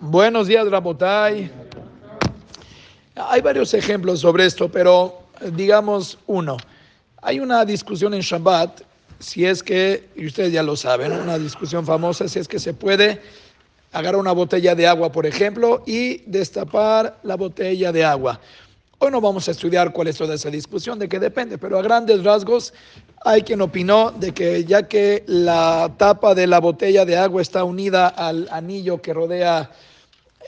[0.00, 1.50] Buenos días, Rabotay.
[3.16, 6.56] Hay varios ejemplos sobre esto, pero digamos uno.
[7.22, 8.82] Hay una discusión en Shabbat,
[9.18, 12.74] si es que, y ustedes ya lo saben, una discusión famosa, si es que se
[12.74, 13.20] puede
[13.92, 18.40] agarrar una botella de agua, por ejemplo, y destapar la botella de agua.
[19.00, 21.82] Hoy no vamos a estudiar cuál es toda esa discusión, de qué depende, pero a
[21.82, 22.74] grandes rasgos
[23.24, 27.62] hay quien opinó de que ya que la tapa de la botella de agua está
[27.62, 29.70] unida al anillo que rodea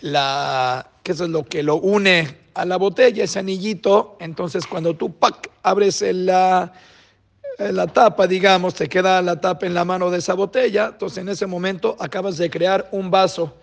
[0.01, 5.15] la, que es lo que lo une a la botella, ese anillito, entonces cuando tú
[5.63, 6.73] abres la,
[7.57, 11.29] la tapa, digamos, te queda la tapa en la mano de esa botella, entonces en
[11.29, 13.55] ese momento acabas de crear un vaso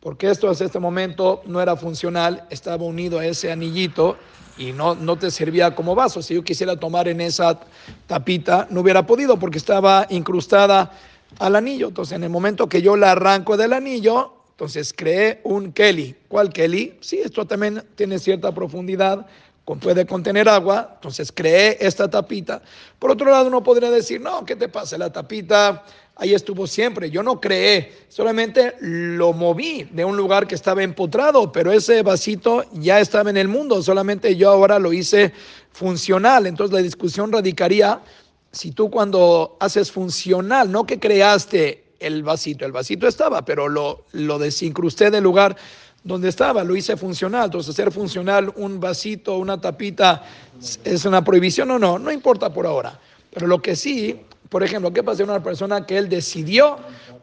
[0.00, 4.16] porque esto hasta este momento no era funcional, estaba unido a ese anillito
[4.58, 6.22] y no, no te servía como vaso.
[6.22, 7.60] Si yo quisiera tomar en esa
[8.06, 10.92] tapita, no hubiera podido porque estaba incrustada
[11.38, 11.88] al anillo.
[11.88, 16.16] Entonces, en el momento que yo la arranco del anillo, entonces creé un Kelly.
[16.28, 16.96] ¿Cuál Kelly?
[17.00, 19.26] Sí, esto también tiene cierta profundidad,
[19.74, 22.62] puede contener agua, entonces creé esta tapita.
[22.98, 24.96] Por otro lado, uno podría decir, no, ¿qué te pasa?
[24.96, 25.84] La tapita
[26.16, 27.10] ahí estuvo siempre.
[27.10, 32.64] Yo no creé, solamente lo moví de un lugar que estaba empotrado, pero ese vasito
[32.72, 35.32] ya estaba en el mundo, solamente yo ahora lo hice
[35.72, 36.46] funcional.
[36.46, 38.00] Entonces la discusión radicaría
[38.50, 44.06] si tú cuando haces funcional, no que creaste el vasito, el vasito estaba, pero lo,
[44.12, 45.56] lo desincrusté del lugar
[46.02, 47.46] donde estaba, lo hice funcional.
[47.46, 50.24] Entonces, hacer funcional un vasito, una tapita,
[50.84, 51.98] ¿es una prohibición o no?
[51.98, 52.98] No importa por ahora.
[53.32, 56.76] Pero lo que sí por ejemplo, ¿qué pasa con una persona que él decidió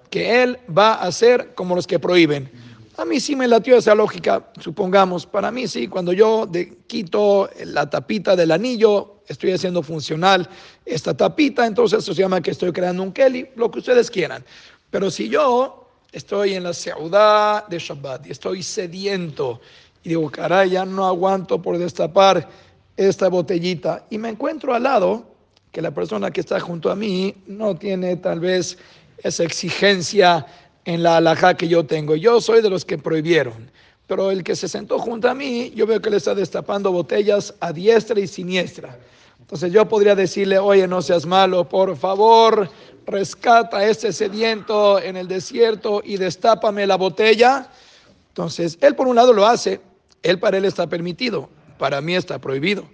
[0.09, 2.52] que él va a hacer como los que prohíben?
[2.97, 5.25] A mí sí me latió esa lógica, supongamos.
[5.25, 6.47] Para mí sí, cuando yo
[6.85, 10.47] quito la tapita del anillo, estoy haciendo funcional
[10.85, 14.45] esta tapita, entonces eso se llama que estoy creando un Kelly, lo que ustedes quieran.
[14.91, 19.59] Pero si yo estoy en la ciudad de Shabbat y estoy sediento
[20.03, 22.47] y digo, caray, ya no aguanto por destapar
[22.95, 25.32] esta botellita y me encuentro al lado
[25.73, 28.78] que la persona que está junto a mí no tiene tal vez
[29.17, 30.45] esa exigencia
[30.85, 32.16] en la alhaja que yo tengo.
[32.16, 33.72] Yo soy de los que prohibieron,
[34.06, 37.56] pero el que se sentó junto a mí, yo veo que le está destapando botellas
[37.59, 39.00] a diestra y siniestra.
[39.39, 42.69] Entonces yo podría decirle, oye, no seas malo, por favor,
[43.07, 47.67] rescata a este sediento en el desierto y destápame la botella.
[48.28, 49.81] Entonces, él por un lado lo hace,
[50.22, 52.85] él para él está permitido, para mí está prohibido.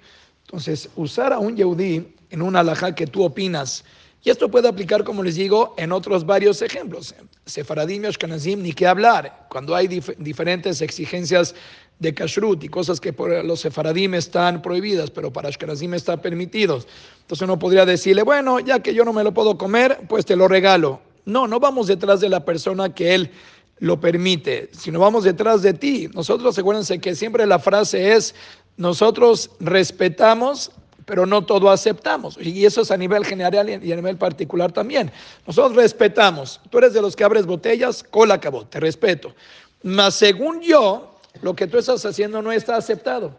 [0.46, 3.84] Entonces, usar a un yehudí en una alhaja que tú opinas,
[4.22, 7.16] y esto puede aplicar, como les digo, en otros varios ejemplos.
[7.46, 9.48] Sefaradim y Ashkenazim, ni qué hablar.
[9.50, 11.56] Cuando hay diferentes exigencias
[12.00, 16.86] de kashrut y cosas que por los sefaradim están prohibidas, pero para Ashkenazim están permitidos.
[17.22, 20.36] Entonces uno podría decirle, bueno, ya que yo no me lo puedo comer, pues te
[20.36, 21.00] lo regalo.
[21.26, 23.32] No, no vamos detrás de la persona que él
[23.80, 26.10] lo permite, sino vamos detrás de ti.
[26.14, 28.36] Nosotros, acuérdense que siempre la frase es,
[28.76, 30.72] nosotros respetamos,
[31.10, 32.38] pero no todo aceptamos.
[32.40, 35.12] Y eso es a nivel general y a nivel particular también.
[35.48, 36.62] Nosotros respetamos.
[36.70, 39.34] Tú eres de los que abres botellas, cola acabó, te respeto.
[39.82, 43.36] Mas según yo, lo que tú estás haciendo no está aceptado.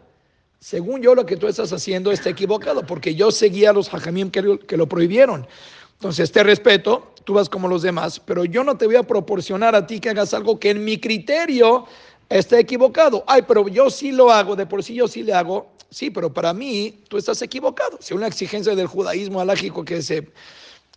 [0.59, 4.31] Según yo, lo que tú estás haciendo está equivocado, porque yo seguía a los hajamim
[4.31, 5.47] que, que lo prohibieron.
[5.93, 9.75] Entonces, te respeto, tú vas como los demás, pero yo no te voy a proporcionar
[9.75, 11.85] a ti que hagas algo que en mi criterio
[12.31, 13.23] está equivocado.
[13.27, 15.69] Ay, pero yo sí lo hago, de por sí yo sí le hago.
[15.89, 17.97] Sí, pero para mí tú estás equivocado.
[17.99, 20.29] Si una exigencia del judaísmo alágico que se,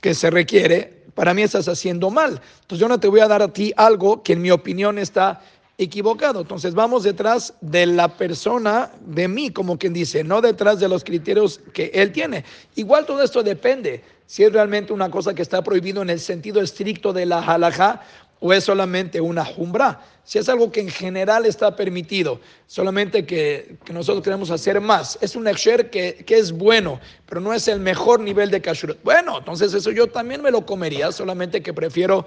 [0.01, 2.41] que se requiere, para mí estás haciendo mal.
[2.61, 5.43] Entonces yo no te voy a dar a ti algo que en mi opinión está
[5.77, 6.41] equivocado.
[6.43, 11.03] Entonces vamos detrás de la persona, de mí, como quien dice, no detrás de los
[11.03, 12.45] criterios que él tiene.
[12.77, 16.61] Igual todo esto depende si es realmente una cosa que está prohibido en el sentido
[16.61, 18.03] estricto de la halajá
[18.41, 20.01] o es solamente una jumbra.
[20.25, 25.19] Si es algo que en general está permitido, solamente que, nosotros queremos hacer más.
[25.21, 28.99] Es un exer que, que, es bueno, pero no es el mejor nivel de kashrut.
[29.03, 32.27] Bueno, entonces eso yo también me lo comería, solamente que prefiero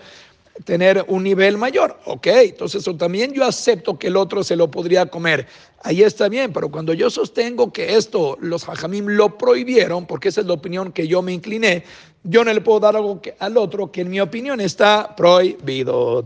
[0.66, 1.98] tener un nivel mayor.
[2.06, 5.48] Ok, entonces eso también yo acepto que el otro se lo podría comer.
[5.84, 10.42] Ahí está bien, pero cuando yo sostengo que esto los hajamim lo prohibieron, porque esa
[10.42, 11.84] es la opinión que yo me incliné,
[12.24, 16.24] yo no le puedo dar algo que, al otro que en mi opinión está prohibido.